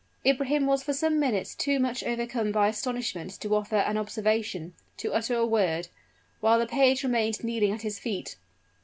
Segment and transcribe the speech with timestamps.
[0.25, 5.13] Ibrahim was for some minutes too much overcome by astonishment to offer an observation to
[5.13, 5.89] utter a word;
[6.39, 8.35] while the page remained kneeling at his feet.